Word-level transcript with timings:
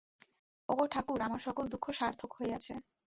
ওগো 0.69 0.85
ঠাকুর, 0.93 1.19
আমার 1.21 1.41
সকল 1.47 1.63
দুঃখ 1.73 1.85
সার্থক 1.99 2.31
হইয়াছে। 2.37 2.73